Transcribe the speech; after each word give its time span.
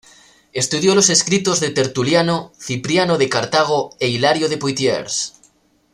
Estudia 0.51 0.95
los 0.95 1.11
escritos 1.11 1.59
de 1.59 1.69
Tertuliano, 1.69 2.51
Cipriano 2.59 3.19
de 3.19 3.29
Cartago 3.29 3.91
e 3.99 4.07
Hilario 4.07 4.49
de 4.49 4.57
Poitiers. 4.57 5.35